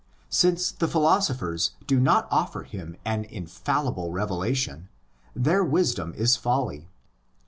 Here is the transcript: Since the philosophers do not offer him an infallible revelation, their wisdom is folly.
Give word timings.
Since 0.31 0.71
the 0.71 0.87
philosophers 0.87 1.75
do 1.85 1.99
not 1.99 2.27
offer 2.31 2.63
him 2.63 2.97
an 3.05 3.23
infallible 3.25 4.11
revelation, 4.11 4.89
their 5.35 5.63
wisdom 5.63 6.15
is 6.15 6.35
folly. 6.35 6.87